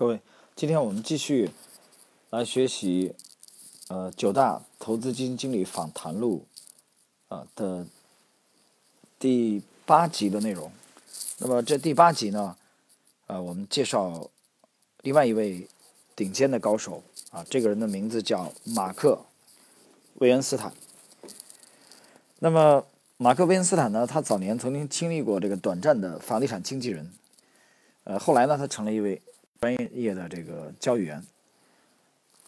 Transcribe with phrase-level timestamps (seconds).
[0.00, 0.18] 各位，
[0.56, 1.50] 今天我们继续
[2.30, 3.14] 来学习
[3.88, 6.46] 呃九大投资基金经理访谈录
[7.28, 7.86] 啊的
[9.18, 10.72] 第八集的内容。
[11.36, 12.56] 那么这第八集呢，
[13.26, 14.30] 呃，我们介绍
[15.02, 15.68] 另外一位
[16.16, 19.12] 顶尖的高手啊，这个人的名字叫马克·
[20.14, 20.72] 韦恩斯坦。
[22.38, 22.86] 那么
[23.18, 27.12] 马克·韦恩斯坦呢，他早年曾经经历过这个短暂的房地产经纪人，
[28.04, 29.20] 呃，后来呢，他成了一位。
[29.60, 31.22] 专业的这个交易员，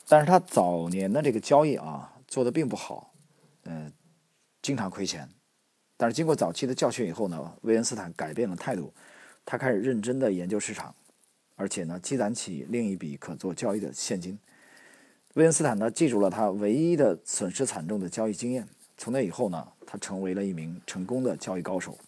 [0.08, 3.12] 但是他早年的这个交易啊做的并不好，
[3.64, 3.92] 嗯，
[4.62, 5.28] 经常亏钱。
[5.98, 8.94] 但是经过早期的教训以后呢，威恩斯坦改变了态度，
[9.44, 10.94] 他开始认真的研究市场，
[11.54, 14.38] 而且呢积攒起另一笔可做交易的现金。
[15.34, 18.66] 威恩斯坦呢记住了他唯一的损失惨重的交易经验，
[18.96, 21.98] 从那以后呢，他成为了一名成功的交易高手。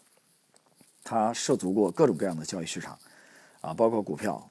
[1.02, 2.98] 他涉足过各种各样的交易市场，
[3.60, 4.50] 啊，包括股票。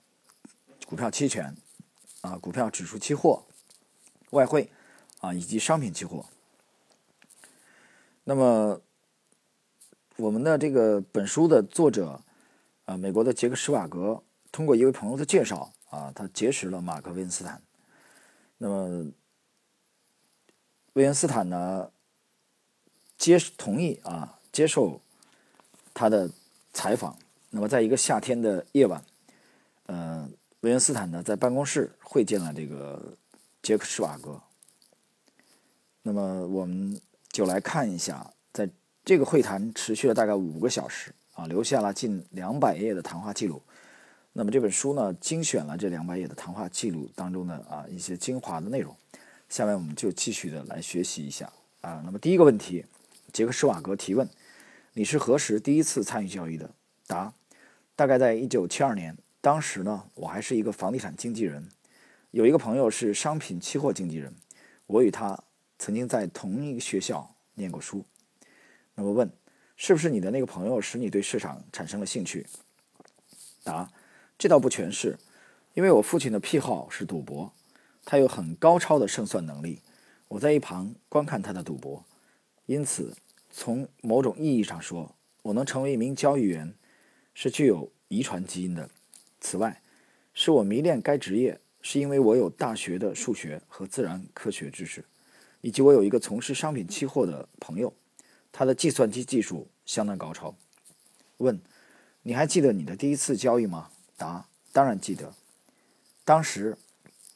[0.93, 1.57] 股票期权，
[2.21, 3.45] 啊，股票指数期货，
[4.29, 4.69] 外汇，
[5.21, 6.27] 啊，以及商品期货。
[8.25, 8.79] 那么，
[10.17, 12.21] 我们的这个本书的作者，
[12.85, 17.59] 啊，美国的杰克施瓦格，通过一位朋友的介绍，啊，他结识了马克·维恩斯坦。
[18.59, 19.11] 那么，
[20.93, 21.89] 维恩斯坦呢，
[23.17, 25.01] 接同意啊，接受
[25.91, 26.29] 他的
[26.71, 27.17] 采访。
[27.49, 29.03] 那么，在一个夏天的夜晚，
[29.87, 30.31] 嗯。
[30.63, 33.17] 维恩斯坦呢，在办公室会见了这个
[33.61, 34.41] 杰克施瓦格。
[36.01, 37.01] 那么，我们
[37.33, 38.69] 就来看一下，在
[39.03, 43.61] 这个会谈持续了大概五个小时啊，留下了近两百页的谈话记录。
[44.31, 48.95] 那么这本书呢，精选了这两百页的谈话记录当中的啊一些精华的内容。
[49.49, 52.01] 下面我们就继续的来学习一下啊。
[52.05, 52.85] 那么第一个问题，
[53.33, 54.29] 杰克施瓦格提问：
[54.93, 56.69] 你是何时第一次参与交易的？
[57.05, 57.33] 答：
[57.97, 59.17] 大概在一九七二年。
[59.43, 61.67] 当时呢，我还是一个房地产经纪人，
[62.31, 64.33] 有一个朋友是商品期货经纪人，
[64.87, 65.37] 我与他
[65.77, 68.05] 曾经在同一个学校念过书。
[68.95, 69.29] 那么问，
[69.75, 72.47] 是不是你的那个朋友使你对市场产生了兴趣？
[73.65, 73.91] 答，
[74.37, 75.19] 这倒不全是，
[75.73, 77.51] 因为我父亲的癖好是赌博，
[78.05, 79.81] 他有很高超的胜算能力，
[80.29, 82.05] 我在一旁观看他的赌博，
[82.65, 83.13] 因此
[83.51, 86.73] 从某种意义上说，我能成为一名交易员，
[87.33, 88.89] 是具有遗传基因的。
[89.43, 89.81] 此外，
[90.33, 95.03] 是我迷恋该职业，是因为我有大学的数学和自然科学知识，
[95.59, 97.93] 以及我有一个从事商品期货的朋友，
[98.53, 100.55] 他的计算机技术相当高超。
[101.39, 101.61] 问：
[102.21, 103.89] 你还记得你的第一次交易吗？
[104.15, 105.33] 答：当然记得。
[106.23, 106.77] 当时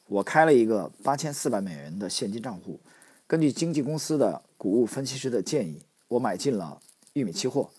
[0.06, 2.80] 我开了一个八千四百美元的现金账户，
[3.26, 6.80] 根据经纪公司的谷物分析师的建议，我买进了
[7.12, 7.70] 玉米期货。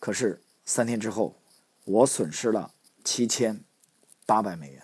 [0.00, 1.36] 可是三天之后，
[1.84, 2.72] 我损失了
[3.06, 3.62] 七千。
[4.28, 4.82] 八百美元，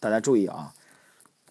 [0.00, 0.74] 大家注意啊，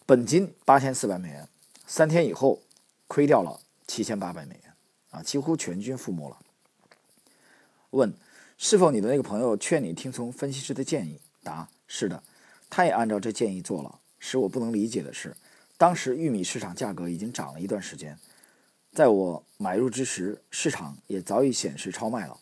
[0.07, 1.47] 本金八千四百美元，
[1.85, 2.63] 三天以后
[3.07, 4.73] 亏掉了七千八百美元，
[5.11, 6.37] 啊，几乎全军覆没了。
[7.91, 8.11] 问：
[8.57, 11.21] 是否你的那个朋友劝你听从分析师的建议？
[11.43, 12.23] 答：是的，
[12.71, 13.99] 他也按照这建议做了。
[14.17, 15.37] 使我不能理解的是，
[15.77, 18.17] 当时玉米市场价格已经涨了一段时间，
[18.91, 22.39] 在我买入之时，市场也早已显示超卖了，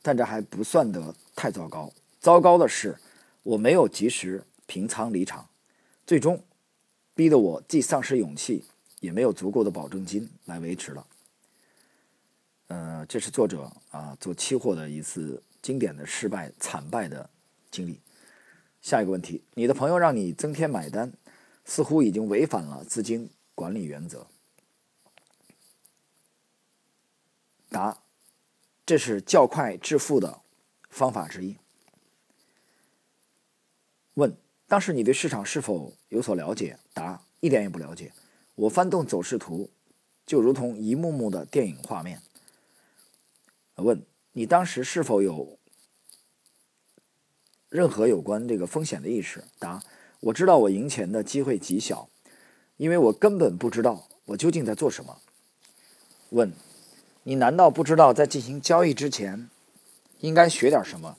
[0.00, 1.92] 但这还不算得太糟糕。
[2.24, 2.96] 糟糕的是。
[3.42, 5.50] 我没有及时平仓离场，
[6.06, 6.42] 最终
[7.14, 8.64] 逼得我既丧失勇气，
[9.00, 11.06] 也没有足够的保证金来维持了。
[12.68, 17.28] 呃，这是作者啊做期货的一次经典的失败惨败的
[17.70, 18.00] 经历。
[18.80, 21.12] 下一个问题，你的朋友让你增添买单，
[21.66, 24.26] 似乎已经违反了资金管理原则。
[27.68, 28.02] 答：
[28.86, 30.40] 这是较快致富的
[30.88, 31.58] 方法之一。
[34.14, 34.36] 问：
[34.66, 36.78] 当时你对市场是否有所了解？
[36.92, 38.12] 答：一点也不了解。
[38.54, 39.70] 我翻动走势图，
[40.24, 42.22] 就如同一幕幕的电影画面。
[43.76, 45.58] 问：你当时是否有
[47.68, 49.44] 任何有关这个风险的意识？
[49.58, 49.82] 答：
[50.20, 52.08] 我知道我赢钱的机会极小，
[52.76, 55.18] 因为我根本不知道我究竟在做什么。
[56.30, 56.52] 问：
[57.24, 59.50] 你难道不知道在进行交易之前
[60.20, 61.18] 应该学点什么？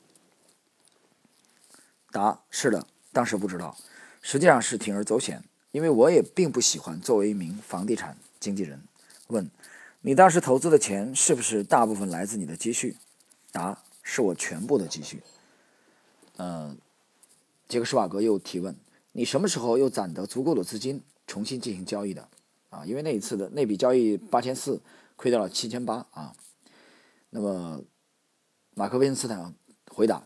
[2.16, 3.76] 答：是的，当时不知道，
[4.22, 8.82] 实际上是铤而走险，因为我也并不喜欢作为一名房地产经纪人。
[9.28, 9.52] 问：
[10.00, 12.96] 你当时投资的钱是不是大部分来自你的积蓄？
[13.52, 15.22] 答：是我全部的积蓄。
[16.38, 16.78] 嗯，
[17.68, 18.74] 杰克施瓦格又提问：
[19.12, 22.30] 你什么时候又攒得足够的资金重新进行交易的？
[22.70, 24.80] 啊，因为那一次的那笔交易八千四，
[25.18, 26.34] 亏掉了七千八啊。
[27.32, 27.84] 那么，
[28.74, 29.54] 马克·威恩斯坦
[29.92, 30.24] 回答：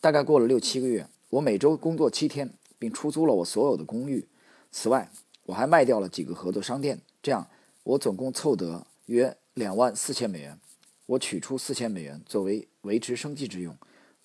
[0.00, 1.08] 大概过了六七个月。
[1.32, 4.28] 我每周工作七天，并出租了我所有的公寓。
[4.70, 5.10] 此外，
[5.44, 7.48] 我还卖掉了几个合作商店，这样
[7.84, 10.60] 我总共凑得约两万四千美元。
[11.06, 13.74] 我取出四千美元作为维持生计之用，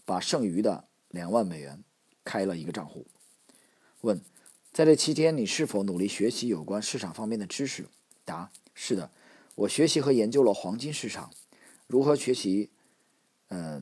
[0.03, 1.81] 把剩余的两万美元
[2.25, 3.07] 开了一个账户。
[4.01, 4.19] 问：
[4.73, 7.87] 在这期间，你是否努力学习有关市场方面的知识？
[8.25, 9.09] 答：是的，
[9.55, 11.31] 我学习和研究了黄金市场，
[11.87, 12.69] 如何学习？
[13.47, 13.81] 呃，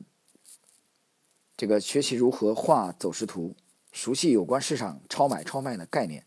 [1.56, 3.56] 这个学习如何画走势图，
[3.90, 6.24] 熟悉有关市场超买超卖的概念。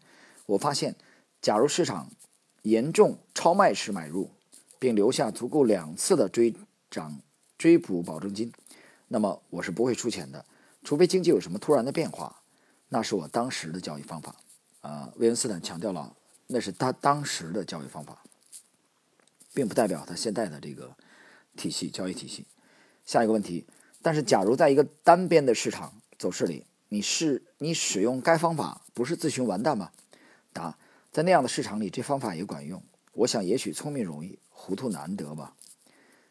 [0.47, 0.95] 我发现，
[1.41, 2.09] 假如市场
[2.63, 4.31] 严重超卖时买入，
[4.79, 6.55] 并留下足够两次的追
[6.89, 7.21] 涨
[7.57, 8.51] 追补保证金，
[9.07, 10.43] 那么我是不会出钱的，
[10.83, 12.41] 除非经济有什么突然的变化。
[12.89, 14.35] 那是我当时的交易方法。
[14.81, 16.15] 啊，威恩斯坦强调了，
[16.47, 18.23] 那是他当时的交易方法，
[19.53, 20.95] 并不代表他现在的这个
[21.55, 22.47] 体系交易体系。
[23.05, 23.67] 下一个问题，
[24.01, 29.91] 但是假如在一个单边的市场走势里，你是你使用该方法，不是自寻完蛋吗？
[30.53, 30.77] 答，
[31.11, 32.81] 在那样的市场里，这方法也管用。
[33.13, 35.55] 我想，也许聪明容易，糊涂难得吧。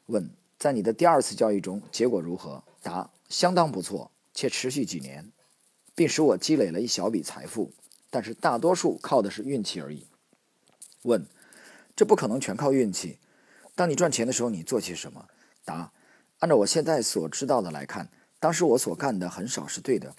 [0.06, 2.64] 问，在你的第二次交易中，结果如何？
[2.82, 5.30] 答，相当不错，且持续几年，
[5.94, 7.72] 并使我积累了一小笔财富。
[8.10, 10.06] 但是大多数靠的是运气而已。
[11.02, 11.26] 问，
[11.94, 13.18] 这不可能全靠运气。
[13.74, 15.28] 当你赚钱的时候，你做些什么？
[15.64, 15.92] 答，
[16.38, 18.08] 按照我现在所知道的来看，
[18.38, 20.14] 当时我所干的很少是对的。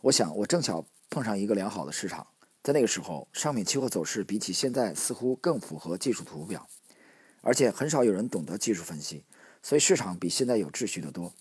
[0.00, 2.26] 我想，我正巧碰上一个良好的市场，
[2.62, 6.66] 在那个时候，商品期货走势比起现在似乎更符合技术图表，
[7.40, 9.24] 而且很少有人懂得技术分析，
[9.62, 11.32] 所以市场比现在有秩序的多。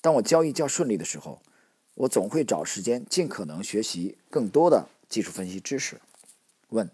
[0.00, 1.42] 当我交易较顺利的时候，
[1.94, 4.88] 我总会找时间尽可能学习更多的。
[5.06, 6.00] 技术分析知识。
[6.70, 6.90] 问：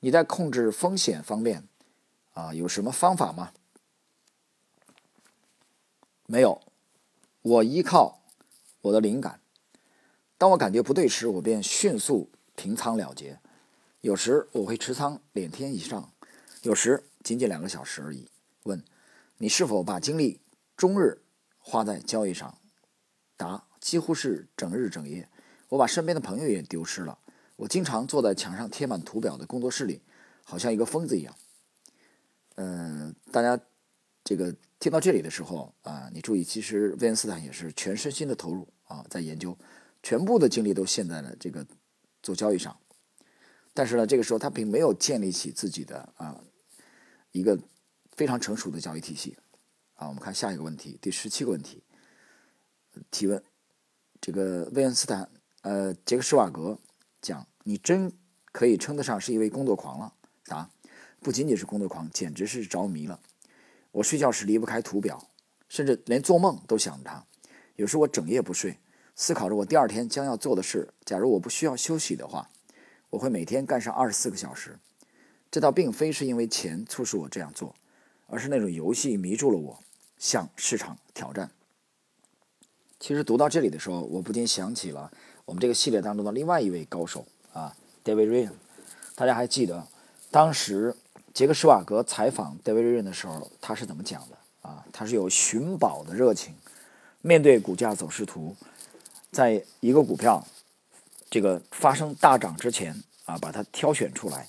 [0.00, 1.64] 你在控制风险方面
[2.32, 3.52] 啊有什么方法吗？
[6.30, 6.62] 没有，
[7.42, 8.22] 我依靠
[8.82, 9.40] 我的灵感。
[10.38, 13.40] 当我感觉不对时，我便迅速平仓了结。
[14.00, 16.12] 有时我会持仓两天以上，
[16.62, 18.28] 有时仅仅两个小时而已。
[18.62, 18.84] 问：
[19.38, 20.40] 你是否把精力
[20.76, 21.20] 终日
[21.58, 22.58] 花在交易上？
[23.36, 25.28] 答：几乎是整日整夜。
[25.70, 27.18] 我把身边的朋友也丢失了。
[27.56, 30.00] 我经常坐在墙上贴满图表的工作室里，
[30.44, 31.34] 好像一个疯子一样。
[32.54, 33.60] 嗯，大家
[34.22, 39.56] 这个听到这里的时候啊，你注意，其实威恩斯坦也是全身心的投入啊，在研究，
[40.02, 41.66] 全部的精力都陷在了这个
[42.22, 42.74] 做交易上。
[43.74, 46.42] 但是呢，这个时候他并没有建立起自己的啊
[47.32, 47.58] 一个
[48.16, 49.36] 非常成熟的交易体系。
[49.96, 51.82] 啊，我们看下一个问题，第十七个问题，
[53.10, 53.42] 提问：
[54.18, 55.30] 这个威恩斯坦
[55.60, 56.78] 呃，杰克施瓦格
[57.20, 57.46] 讲。
[57.62, 58.10] 你真
[58.50, 60.14] 可以称得上是一位工作狂了。
[60.46, 60.70] 答：
[61.20, 63.20] 不仅仅是工作狂，简直是着迷了。
[63.92, 65.28] 我睡觉时离不开图表，
[65.68, 67.24] 甚至连做梦都想着它。
[67.76, 68.78] 有时我整夜不睡，
[69.16, 70.92] 思考着我第二天将要做的事。
[71.04, 72.50] 假如我不需要休息的话，
[73.10, 74.78] 我会每天干上二十四个小时。
[75.50, 77.74] 这倒并非是因为钱促使我这样做，
[78.28, 79.82] 而是那种游戏迷住了我，
[80.16, 81.50] 向市场挑战。
[83.00, 85.10] 其实读到这里的时候，我不禁想起了
[85.46, 87.26] 我们这个系列当中的另外一位高手。
[87.52, 88.52] 啊，David Ryan，
[89.16, 89.88] 大家还记得
[90.30, 90.94] 当时
[91.32, 94.36] 杰克施瓦格采访戴维·瑞恩的时候，他是怎么讲的？
[94.62, 96.54] 啊，他是有寻宝的热情，
[97.20, 98.56] 面对股价走势图，
[99.30, 100.46] 在一个股票
[101.30, 104.48] 这个发生大涨之前啊，把它挑选出来，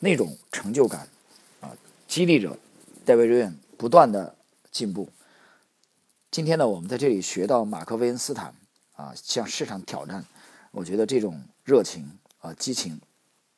[0.00, 1.08] 那种成就感
[1.60, 1.76] 啊，
[2.08, 2.58] 激励着
[3.04, 4.34] 戴维·瑞恩不断的
[4.70, 5.08] 进步。
[6.30, 8.54] 今天呢，我们在这里学到马克·威恩斯坦
[8.94, 10.24] 啊，向市场挑战，
[10.70, 12.18] 我觉得这种热情。
[12.40, 13.00] 啊，激情，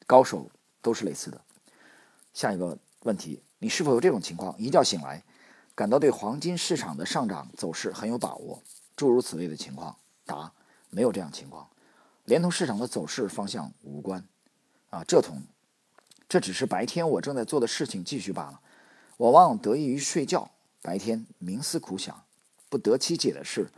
[0.07, 0.49] 高手
[0.81, 1.39] 都是类似的。
[2.39, 4.57] 下一个问题，你是否有这种情况？
[4.61, 5.25] 一觉醒来，
[5.75, 8.63] 感到对黄金市场的上涨走势很有把握，
[8.95, 9.97] 诸如此类的情况？
[10.25, 10.53] 答：
[10.89, 11.69] 没有这样情况，
[12.27, 14.25] 连同市场的走势方向无关。
[14.91, 15.43] 啊，这同，
[16.29, 18.61] 这只是白天我正在做的事情继续罢了。
[19.17, 20.49] 我往往得益于睡觉，
[20.81, 22.23] 白天冥思苦想，
[22.69, 23.69] 不得其解的事，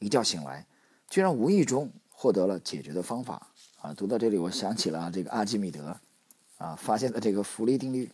[0.00, 0.66] 一觉醒来，
[1.08, 3.48] 居然无意中获得了解决的方法。
[3.80, 5.98] 啊，读到这里，我想起了这个阿基米德，
[6.62, 8.08] 啊，发现了这个浮力定律，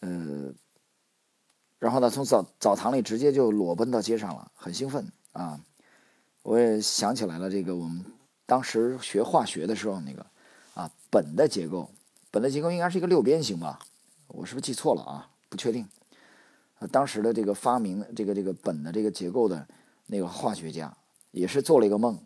[0.00, 0.50] 呃，
[1.78, 5.60] 然后呢，从澡澡堂里直接就裸奔到街上了，很兴奋啊！
[6.42, 8.02] 我也想起来了，这个我们
[8.46, 10.24] 当时学化学的时候，那个
[10.72, 11.90] 啊，苯的结构，
[12.32, 13.78] 苯的结构应该是一个六边形吧？
[14.28, 15.30] 我是不是记错了啊？
[15.50, 15.86] 不确定。
[16.90, 19.68] 当时的这个发明这个这个苯的这个结构的
[20.06, 20.96] 那个化学家，
[21.32, 22.18] 也是做了一个梦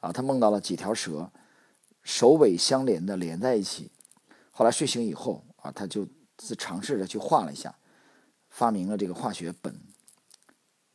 [0.00, 1.30] 啊，他梦到了几条蛇。
[2.02, 3.90] 首尾相连的连在一起，
[4.60, 7.74] 后来睡醒以后啊，他就自尝试着去画了一下，
[8.50, 9.74] 发明了这个化学本，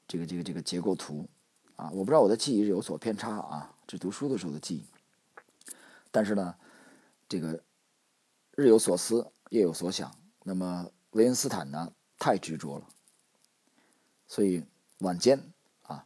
[0.07, 1.27] 这个这个这个结构图
[1.75, 4.85] 啊，我不知道我的记忆有所偏差啊，这读书的时候的记忆。
[6.11, 6.55] 但是呢，
[7.27, 7.63] 这个
[8.51, 10.15] 日有所思，夜有所想。
[10.43, 12.87] 那么维恩斯坦呢，太执着了，
[14.27, 14.63] 所以
[14.99, 15.41] 晚间
[15.81, 16.05] 啊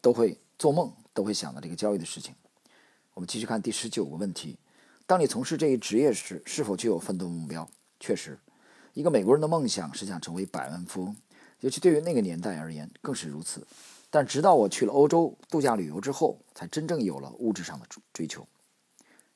[0.00, 2.34] 都会做梦，都会想到这个交易的事情。
[3.14, 4.58] 我们继续看第十九个问题：
[5.12, 7.68] 当你从事这一职业时，是否具有奋斗目标？
[8.00, 8.40] 确实，
[8.94, 11.14] 一个美国人的梦想是想成为百万富翁，
[11.60, 13.66] 尤其对于那个年代而言更是如此。
[14.08, 18.48] 但直到我去了欧洲度假旅游之后，才真正有了物质上的追求。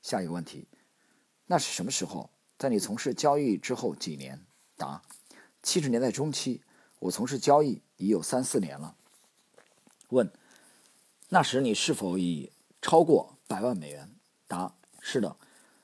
[0.01, 0.67] 下一个问题：
[1.45, 2.31] 那是什么时候？
[2.59, 4.47] 在你从事交易之后几年？
[4.79, 5.03] 答：
[5.63, 6.63] 七十年代中期，
[7.01, 8.97] 我从事交易已有三四年了。
[10.09, 10.33] 问：
[11.29, 13.37] 那时你是否已超过？
[13.47, 14.17] 百万美元，
[14.49, 15.37] 答：是的，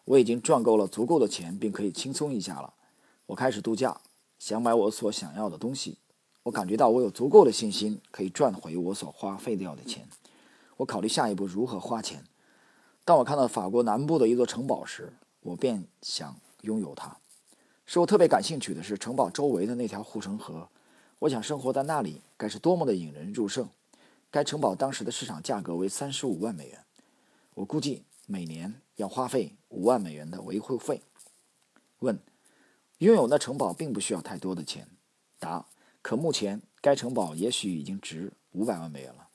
[0.05, 2.75] 我已经赚够了足够的钱，并可以轻松一下了。
[3.27, 4.01] 我开始度假，
[4.39, 5.99] 想买我所想要的东西。
[6.43, 10.09] 我感觉到我有足够的信心可以赚回我所花费掉的钱。
[10.79, 12.25] 我考虑下一步如何花钱。
[13.05, 17.17] 当我看到法国南部的一座城堡时，我便想拥有它。
[17.87, 20.69] 使我特别感兴趣的是城堡周围的那条护城河。
[21.21, 23.69] 我想生活在那里该是多么的引人入胜。
[24.31, 26.85] 该城堡当时的市场价格为三十五万美元。
[27.55, 31.03] 我估计每年要花费五万美元的维护费。
[31.99, 32.19] 问：
[32.97, 34.89] 拥有那城堡并不需要太多的钱。
[35.39, 35.67] 答：
[36.01, 39.29] 可目前该城堡也许已经值五百万美元了。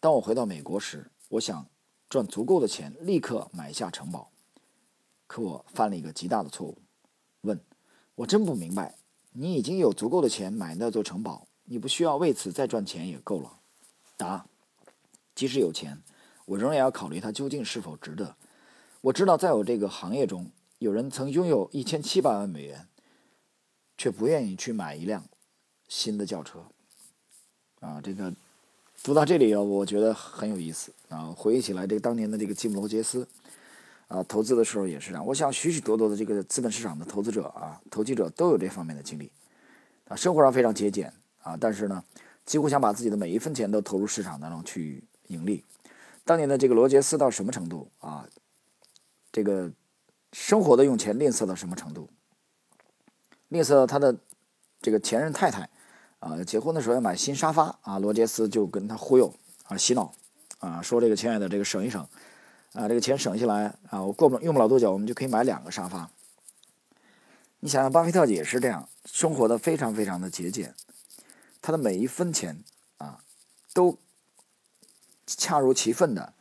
[0.00, 1.68] 当我回到美国时，我想
[2.08, 4.30] 赚足够的钱立刻买下城堡。
[5.26, 6.78] 可我犯了一个极大的错误。
[7.42, 7.60] 问：
[8.14, 8.96] 我真不明白，
[9.32, 13.60] 你已经有足够的钱买那座城堡，你不需要为此再赚钱也够了。
[14.16, 14.46] 答：
[15.34, 16.02] 即使有钱。
[16.48, 18.34] 我仍然要考虑它究竟是否值得。
[19.02, 22.88] 我知道，在我这个行业中，有人曾拥有一千七百万美元，
[23.98, 25.24] 却不愿意去买一辆
[25.88, 26.64] 新的轿车。
[27.80, 28.32] 啊，这个
[29.02, 31.26] 读到这里啊，我觉得很有意思啊。
[31.36, 33.28] 回忆起来，这个当年的这个吉姆·罗杰斯
[34.08, 35.26] 啊，投资的时候也是这样。
[35.26, 39.30] 我想，许许多多的这个资本市场的投资者啊、投机者都有这方面的经历
[40.08, 40.16] 啊。
[40.16, 41.12] 生活上非常节俭
[41.42, 42.02] 啊，但是呢，
[42.46, 45.62] 几乎想把自己的每一分钱都投入市场当中去盈利。
[46.28, 48.28] 当年的这个罗杰斯到什么程度啊？
[49.32, 49.72] 这个
[50.34, 52.10] 生活的用钱吝啬到什么程度？
[53.48, 54.14] 吝啬到他的
[54.82, 55.70] 这个前任太太
[56.18, 59.32] 啊，结婚的时候要买新沙发啊，罗杰斯就跟他忽悠
[59.68, 60.12] 啊洗脑
[60.58, 62.06] 啊，说这个亲爱的这个省一省
[62.74, 66.10] 啊，这个钱省下来啊，我过不用不了多久，我们就可以买两个沙发。
[67.60, 70.74] 你想想，巴菲特也是这样，生活的非常非常的节俭，
[71.62, 72.62] 他的每一分钱
[72.98, 73.24] 啊
[73.72, 73.98] 都。
[75.36, 76.32] 恰如其分的，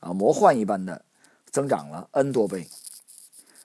[0.00, 1.04] 啊，魔幻一般的
[1.50, 2.68] 增长了 n 多倍，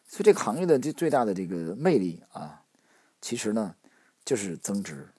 [0.08, 2.64] 所以这个行业的这最大的这个魅力啊，
[3.20, 3.76] 其实呢
[4.24, 5.10] 就是增值。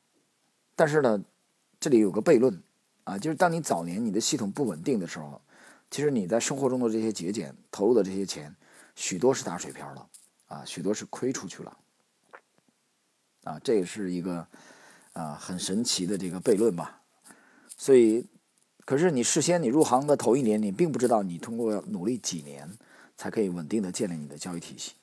[0.75, 1.23] 但是呢，
[1.79, 2.63] 这里有个悖论
[3.05, 5.43] 啊，就是当你早年你的系统不稳定的时候，
[5.91, 8.57] 其实你在生活中的这些节俭投入的这些钱，
[8.95, 10.09] 许多是打水漂了
[10.47, 11.77] 啊，许多是亏出去了
[13.45, 14.47] 啊，这也是一个
[15.13, 17.03] 啊很神奇的这个悖论吧，
[17.77, 18.27] 所以。
[18.91, 22.77] 可是你事先你入行的头一年，你并不知道你通过努力几年
[23.17, 24.95] 才可以稳定的建立你的交易体系，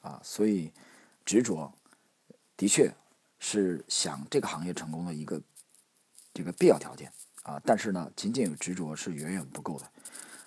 [0.00, 0.72] 啊，所以
[1.26, 1.70] 执着
[2.56, 2.90] 的确
[3.38, 5.42] 是想这个行业成功的一个
[6.32, 7.60] 这个必要条件啊。
[7.66, 9.84] 但是呢，仅仅有执着是远远不够的，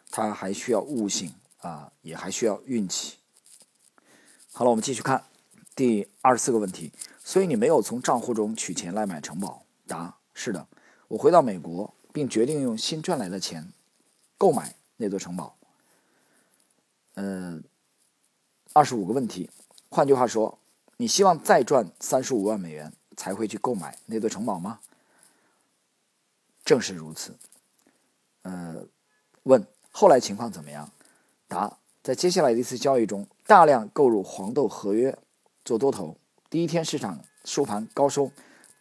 [0.10, 3.18] 它还需要悟性啊，也还需要运气。
[4.52, 5.24] 好了，我们继续看
[5.76, 6.92] 第二十四个问题。
[7.24, 9.68] 所以你没有从账户中取钱来买城堡？
[9.86, 10.68] 答：是的，
[11.10, 11.94] 我回到美国。
[12.18, 13.72] 并决定用新赚来的钱
[14.40, 15.56] 购买那座城堡。
[17.14, 17.64] 嗯，
[18.74, 19.52] 二十五个问题。
[19.90, 20.58] 换句话说，
[20.98, 24.80] 你希望再赚三十五万美元才会去购买那座城堡吗？
[26.66, 27.38] 正是如此。
[28.42, 28.88] 呃，
[29.44, 30.92] 问后来情况怎么样？
[31.48, 35.16] 答：在接下来的一次交易中，大量购入黄豆合约
[35.64, 36.18] 做多头。
[36.50, 38.32] 第一天市场收盘高收，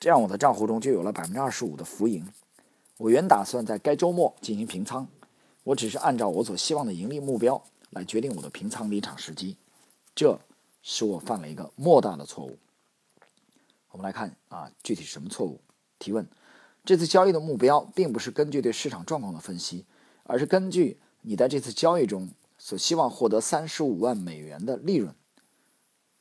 [0.00, 2.26] 这样我的账户中就有了百分之二十五的浮盈。
[2.98, 5.06] 我原打算在该周末进行平仓，
[5.64, 9.56] 我只是按照我所希望的盈利目标来决定我的平仓离场时机，
[10.14, 10.40] 这
[10.82, 12.58] 使我犯了一个莫大的错误。
[13.90, 15.60] 我们来看啊，具体是什么错误？
[15.98, 16.26] 提问：
[16.84, 19.84] 这次交易的目标并不是根据对市场状况的分析，
[20.22, 25.14] 而是根据你在这次交易中所希望获得三十五万美元的利润，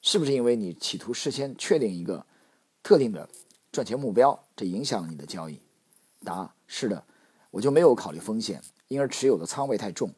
[0.02, 2.26] 是不是因为你企图事先确定一个
[2.84, 3.30] 特定的
[3.72, 5.62] 赚钱目标，这影响了你的交易？
[6.26, 6.54] 答。
[6.68, 7.06] 是的，
[7.52, 10.12] 我就没有考虑风险，因而持有的仓位太重。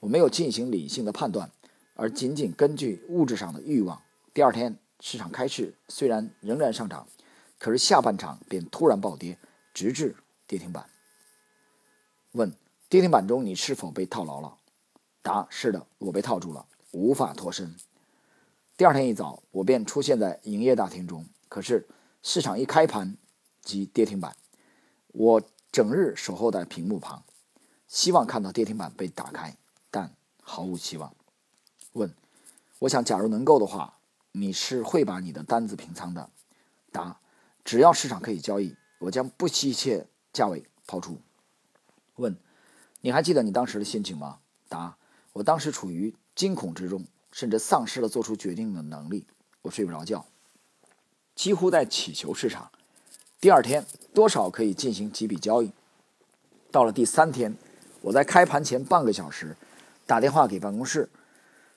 [0.00, 1.50] 我没有进行理性的判断，
[1.94, 4.02] 而仅仅根据物质上的欲望。
[4.34, 7.06] 第二天市场开市，虽然仍然上涨，
[7.58, 9.38] 可是下半场便突然暴跌，
[9.72, 10.16] 直至
[10.46, 10.84] 跌停板。
[12.32, 12.52] 问：
[12.88, 14.58] 跌停板中你是否被套牢了？
[15.22, 16.66] 答：是的，我被套住了。
[16.90, 17.74] 无法脱身。
[18.76, 21.86] 第二天一早，我便出现在营业大厅中，可是
[22.22, 23.16] 市场一开盘
[23.62, 24.34] 即跌停板。
[25.08, 27.24] 我整日守候在屏幕旁，
[27.88, 29.56] 希望看到跌停板被打开，
[29.90, 31.16] 但毫无希望。
[31.94, 32.14] 问：
[32.78, 33.98] 我想，假如能够的话，
[34.32, 36.30] 你是会把你的单子平仓的？
[36.92, 37.18] 答：
[37.64, 41.18] 只要市场可以交易，我将不惜一切价位抛出。
[42.16, 42.36] 问：
[43.00, 44.40] 你还记得你当时的心情吗？
[44.68, 44.98] 答：
[45.32, 47.04] 我当时处于惊恐之中。
[47.34, 49.26] 甚至丧失了做出决定的能力，
[49.62, 50.26] 我睡不着觉，
[51.34, 52.70] 几乎在祈求市场。
[53.42, 53.84] 第二天
[54.14, 55.72] 多少可以进行几笔交易。
[56.70, 57.56] 到了第三天，
[58.00, 59.56] 我在开盘前半个小时
[60.06, 61.10] 打电话给办公室，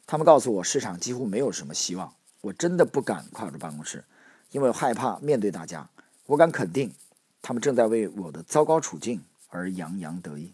[0.06, 2.14] 他们告诉我市场几乎没有什么希望。
[2.42, 4.04] 我真的不敢跨出办公室，
[4.52, 5.90] 因为害怕面对大家。
[6.28, 6.94] 我敢肯定，
[7.42, 10.54] 他们正在为我的糟糕处境而洋洋得意。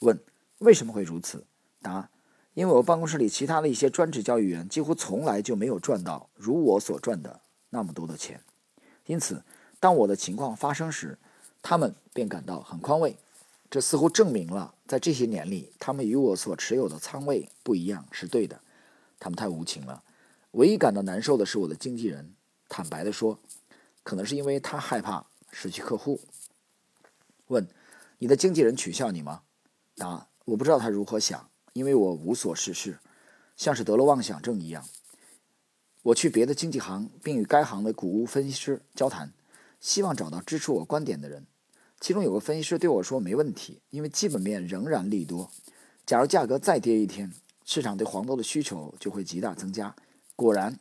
[0.00, 0.20] 问：
[0.58, 1.46] 为什么会如此？
[1.80, 2.10] 答。
[2.52, 8.42] 因为我办公室里其他的一些专职交易员几乎从来就没有赚到如我所赚的那么多的钱，
[9.06, 9.42] 因此，
[9.80, 11.18] 当我的情况发生时，
[11.62, 13.16] 他们便感到很宽慰。
[13.68, 18.60] 这似乎证明了，在这些年里，他们与我所持有的仓位不一样是对的。
[19.18, 20.02] 他们太无情了。
[20.52, 22.34] 唯一感到难受的是我的经纪人。
[22.68, 23.38] 坦白地说，
[24.02, 26.20] 可能是因为他害怕失去客户。
[27.46, 27.66] 问：
[28.18, 29.42] 你的经纪人取笑你吗？
[29.96, 31.48] 答：我不知道他如何想。
[31.72, 32.98] 因为我无所事事，
[33.56, 34.84] 像是得了妄想症一样。
[36.02, 39.32] 我去别的经纪行，并与该行的股屋分析师交谈，
[39.80, 41.46] 希望找到支持我观点的人。
[41.98, 45.50] 其中有个分析师对我说：“没问题，因为基本面仍然利多。
[46.06, 47.32] 假如价格再跌一天，
[47.64, 49.94] 市场对黄豆的需求就会极大增加。”
[50.36, 50.78] 果然，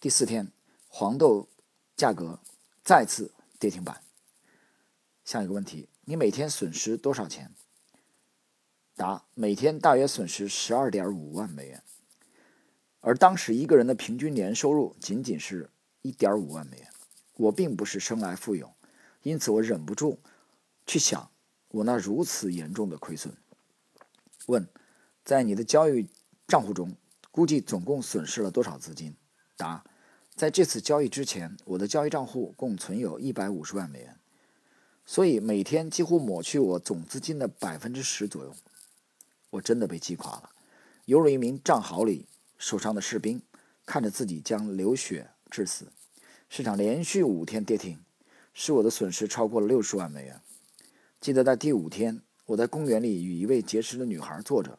[0.00, 0.50] 第四天
[0.88, 1.48] 黄豆
[1.96, 2.38] 价格
[2.82, 4.00] 再次跌停板。
[5.24, 7.52] 下一个问题：你每天损失多少钱？
[8.96, 11.82] 答：每天大约损失十二点五万美元，
[13.00, 15.68] 而当时一个人的平均年收入仅仅是
[16.00, 16.88] 一点五万美元。
[17.38, 18.74] 我并不是生来富有，
[19.22, 20.18] 因此我忍不住
[20.84, 21.30] 去想
[21.68, 23.32] 我那如此严重的亏损。
[24.46, 24.68] 问：
[25.24, 26.10] 在你的交易
[26.48, 26.96] 账户中，
[27.30, 29.14] 估计总共损失了多少资金？
[29.56, 29.84] 答：
[30.34, 34.18] 在这次交易之前，我的交易账户共存有一百五十万美元，
[35.06, 38.52] 所以每天几乎抹去我总资金的百分之十左右。
[39.50, 40.50] 我真的被击垮了，
[41.04, 42.26] 犹如一名战壕里
[42.58, 43.40] 受伤的士兵，
[43.86, 45.92] 看着自己将流血致死。
[46.48, 48.00] 市场连续五天跌停，
[48.52, 50.40] 使我的损失超过了六十万美元。
[51.20, 54.78] 记得在第五天，我在公园里与一位结识的女孩坐着，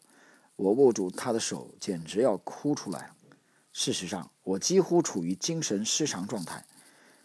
[0.56, 3.12] 我握住她的手，简直要哭出来。
[3.72, 6.66] 事实上，我几乎处于精神失常状态。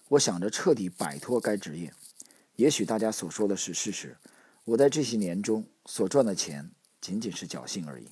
[0.09, 1.93] 我想着彻底摆脱该职业。
[2.57, 4.17] 也许大家所说的是事实。
[4.65, 6.71] 我在这些年中所赚的钱。
[7.01, 8.09] 仅仅是侥幸而已。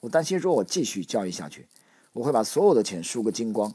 [0.00, 1.68] 我担心，若我继续交易下去，
[2.14, 3.74] 我会把所有的钱输个精光，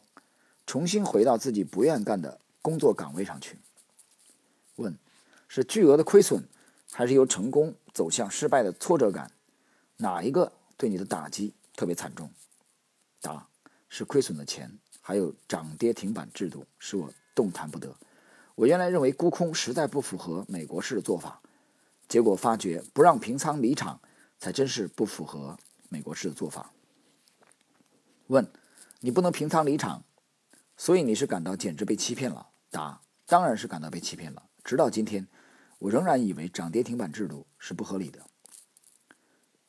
[0.65, 3.59] 重新回到自己不愿干的工作岗位上去。
[4.77, 4.97] 问：
[5.47, 6.47] 是巨额的亏损，
[6.91, 9.31] 还是由成功走向失败的挫折感？
[9.97, 12.31] 哪一个对你的打击特别惨重？
[13.21, 13.47] 答：
[13.89, 17.95] 是亏损的钱，还有涨跌停板制度，使我动弹不得。
[18.55, 21.41] 我原来认为沽空实在不符合美国式的做法，
[22.07, 23.99] 结果发觉不让平仓离场。
[24.39, 26.73] 才真是不符合美国式的做法。
[28.27, 28.45] 问：
[28.99, 30.03] 你不能平仓离场，
[30.83, 32.49] 所以你是感到简直被欺骗了？
[32.69, 34.43] 答：当然是感到被欺骗了。
[34.65, 35.25] 直到今天，
[35.79, 38.19] 我仍然以为涨跌停板制度是不合理的。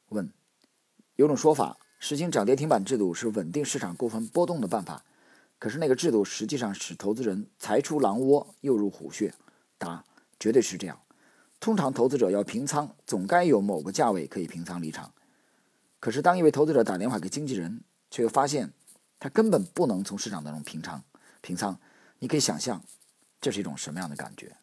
[0.09, 0.33] 问：
[1.15, 5.05] 有种说法，实行涨跌停板制度是稳定市场过分波动的办法，
[5.61, 9.33] 可是那个制度实际上使投资人财出狼窝，又入虎穴。
[9.79, 10.05] 答：
[10.41, 11.01] 绝对是这样。
[11.61, 15.15] 通常投资者要平仓，总该有某个价位可以平仓离场。
[16.01, 18.73] 可是当一位投资者打电话给经纪人，却又发现
[19.25, 21.03] 他根本不能从市场当中平仓。
[21.41, 21.81] 平仓，
[22.19, 22.85] 你可以想象
[23.41, 24.55] 这是一种什么样的感觉？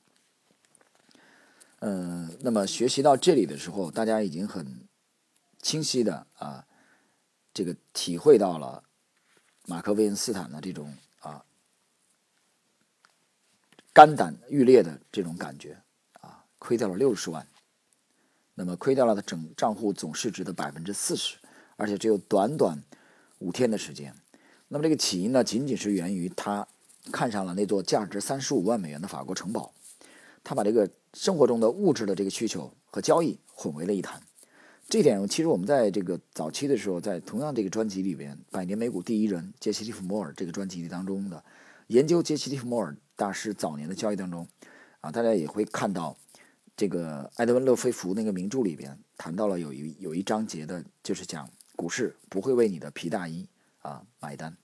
[1.80, 4.88] 呃，那么学习到这里的时候，大家已经很
[5.63, 6.67] 清晰的啊，
[7.52, 8.84] 这个体会到了
[9.65, 11.43] 马克·韦恩斯坦的这种啊
[13.91, 15.82] 肝胆欲裂的这种感觉
[16.19, 16.45] 啊。
[16.60, 17.47] 亏掉了六十万，
[18.54, 21.39] 那么亏掉了他整账户总市值的百分之四十，
[21.78, 22.84] 而且只有短短
[23.39, 24.15] 五天的时间。
[24.73, 26.65] 那么这个起因呢，仅仅是源于他
[27.12, 29.73] 看上了那座价值三十五万美元的法国城堡，
[30.45, 34.21] 他把这个生活中的物质的这个需求和交易混为了一谈。
[34.88, 41.43] 这点其实我们在这个早期的时候，在同样这个专辑里边，《百年美股第一人杰西·利弗莫尔》这个专辑当中的
[41.88, 44.47] 研究杰西·利弗莫尔大师早年的交易当中，
[45.01, 46.17] 啊，大家也会看到。
[46.77, 53.47] 这个埃德温·勒菲弗那个名著里边谈到了有一有一章节的，就是讲股市不会为你的皮大衣
[53.79, 54.57] 啊买单。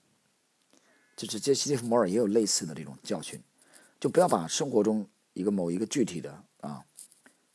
[1.26, 3.42] 就是杰西·利弗摩尔也有类似的这种教训，
[3.98, 6.84] 就不要把生活中一个某一个具体的啊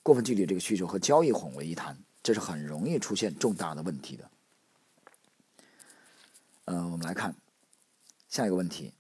[0.04, 4.30] 过分具体这个需求和交易混为一谈，这是很容易出现重大的问题的。
[6.66, 7.38] 嗯，我们来看
[8.28, 8.92] 下一个问题。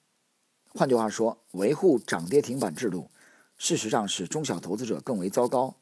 [0.69, 3.11] 换句话说，维护涨跌停板制度，
[3.57, 5.75] 事实上是中小投资者更为糟糕。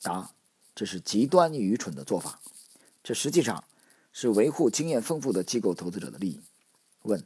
[0.00, 0.32] 答：
[0.74, 2.40] 这是极端愚蠢的做法。
[3.04, 3.62] 这实际上
[4.10, 6.40] 是维护经验丰富的机构投资者的利益。
[7.02, 7.22] 问：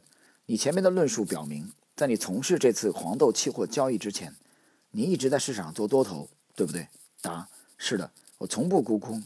[0.51, 4.35] 你前面的论述表明，在你从事这次黄豆期货交易之前，
[4.89, 6.89] 你一直在市场做多头，对不对？
[7.21, 9.23] 答：是的，我从不沽空。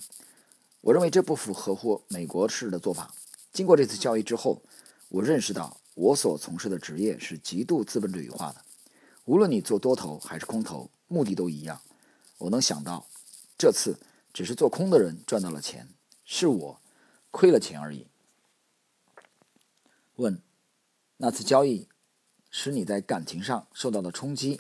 [0.82, 3.12] 我认为这不符合乎美国式的做法。
[3.52, 4.62] 经过这次交易之后，
[5.10, 5.76] 我认识到。
[5.96, 8.62] 我所从事的职业是极度资本主义化的，
[9.24, 11.82] 无论你做多头还是空头，目的都一样。
[12.38, 13.08] 我能想到，
[13.58, 13.98] 这次
[14.32, 15.88] 只是做空的人赚到了钱，
[16.24, 16.80] 是我
[17.32, 18.06] 亏了钱而已。
[20.18, 20.40] 问：
[21.18, 21.88] 那次交易
[22.50, 24.60] 使你在感情上受到的冲击，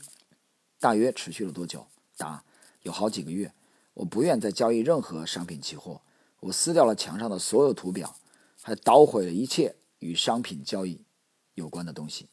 [0.79, 1.87] 大约持续了多久？
[2.17, 2.43] 答：
[2.83, 3.53] 有好几个月。
[3.95, 6.01] 我不愿再交易任何商品期货，
[6.41, 8.17] 我撕掉了墙上的所有图表，
[8.61, 11.05] 还捣毁了一切与商品交易。
[11.53, 12.27] 有关的东西。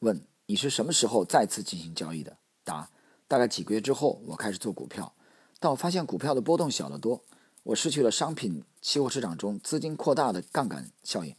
[0.00, 2.38] 问：你是什么时候再次进行交易的？
[2.64, 2.90] 答：
[3.28, 5.14] 大概几个月之后，我开始做股票，
[5.60, 7.24] 但我发现股票的波动小得多，
[7.62, 11.36] 我失去了商品期货市场中资金扩大的杠杆效应。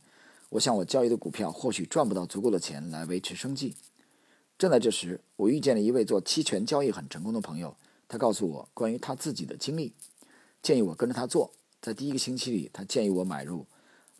[0.52, 3.78] 我想，我交易的股票或许赚不到足够的钱来维持生计。
[4.58, 7.78] 正在这时，我遇见了一位做期权交易很成功的朋友，
[8.10, 9.94] 他告诉我关于他自己的经历，
[10.62, 11.54] 建议我跟着他做。
[11.82, 13.66] 在第一个星期里，他建议我买入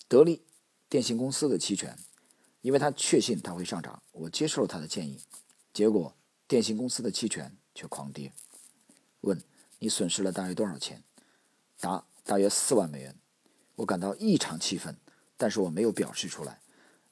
[0.08, 0.41] 得利。
[0.88, 1.98] 电信公司的期权，
[2.62, 5.22] 因为他确信它会上涨，我接受了他的建议。
[5.74, 6.13] 结果，
[6.48, 8.34] 电信公司的期权却狂跌。
[9.22, 9.41] 问：
[9.80, 11.04] 你损失了大约多少钱？
[11.80, 13.15] 答：大约四万美元。
[13.76, 14.98] 我感到异常气愤，
[15.41, 16.60] 但是我没有表示出来，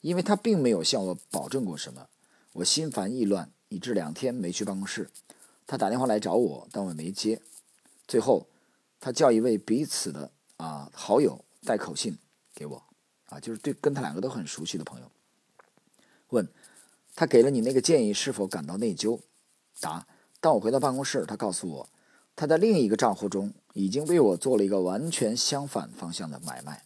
[0.02, 2.08] 因为他并没有向我保证过什么。
[2.54, 5.10] 我心烦意乱，以致两天没去办公室。
[5.66, 7.42] 他打电话来找我，但我没接。
[8.08, 8.48] 最后，
[9.00, 12.20] 他叫一位彼此的啊好友带口信
[12.54, 12.84] 给我。
[13.30, 15.12] 啊，就是对跟他两个都很熟悉的朋友，
[16.28, 16.48] 问
[17.16, 19.20] 他给了你那个建议是否感到内疚？
[19.80, 20.06] 答：
[20.40, 21.90] 当我回到办公室，他告诉我，
[22.36, 26.84] 他在另一个账户中已经为我做了一个完全相反方向的买卖，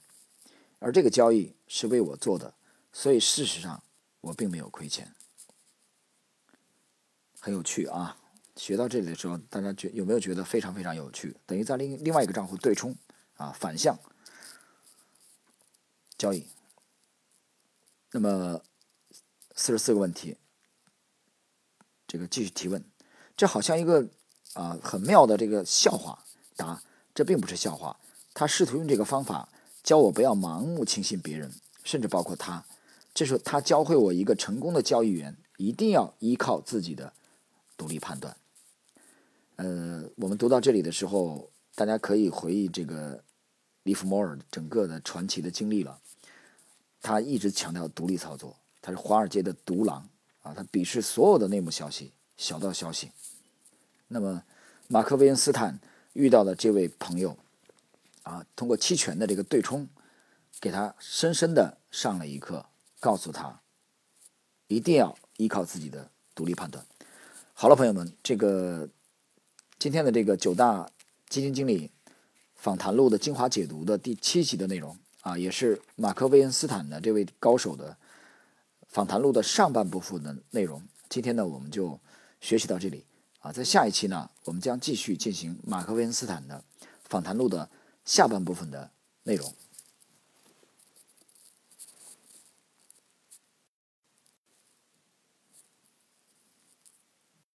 [0.84, 2.54] 而这个交易是为我做的，
[2.91, 3.82] 所以事实上
[4.19, 5.15] 我并没有亏钱。
[7.39, 8.17] 很有趣啊！
[8.58, 11.38] 学到这里的时候，大家觉有没有觉得非常非常有趣？
[11.46, 12.93] 等于在另另外一个账户对冲
[13.38, 13.98] 啊，反向。
[16.17, 16.46] 交易。
[18.12, 18.62] 那么
[19.56, 20.38] 四十四个问题，
[22.06, 22.84] 这个继续提问。
[23.38, 24.10] 这好像一个
[24.54, 26.26] 啊很妙的这个笑话。
[26.58, 26.84] 答：
[27.15, 27.98] 这并不是笑话。
[28.34, 29.48] 他试图用这个方法
[29.84, 31.52] 教我不要盲目轻信别人，
[31.84, 32.63] 甚至包括他。
[33.13, 37.13] 这是他教会我一个成功的交易员一定要依靠自己的
[37.78, 38.36] 独立判断。
[39.58, 43.24] 呃，我们读到这里的时候，大家可以回忆这个
[43.84, 46.00] 利弗莫尔整个的传奇的经历了。
[47.02, 50.08] 他一直强调独立操作，他是华尔街的独狼
[50.41, 50.54] 啊！
[50.54, 53.12] 他鄙视所有的内幕消息、小道消息。
[54.08, 54.41] 那么，
[54.88, 55.80] 马克·韦恩斯坦
[56.13, 57.38] 遇到的这位朋友
[58.23, 59.88] 啊，通过期权的这个对冲，
[60.59, 62.65] 给他深深的上了一课，
[62.99, 63.62] 告诉他
[64.67, 66.86] 一定要依靠自己的独立判断。
[67.53, 68.89] 好了，朋友们，这个
[69.77, 70.89] 今天的这个九大
[71.29, 71.91] 基金经理
[72.55, 74.97] 访谈录的精华解读的第七集的内容。
[75.21, 77.95] 啊，也是马克·韦恩斯坦的这位高手的
[78.89, 80.83] 访谈录的上半部分的内容。
[81.07, 81.97] 今天呢，我们就
[82.41, 83.05] 学习到这里。
[83.39, 86.62] 啊，在下一期呢，我们将继续进行马克·韦恩斯坦的
[87.05, 87.69] 访谈录的
[88.06, 88.92] 下半部分的
[89.24, 89.54] 内容。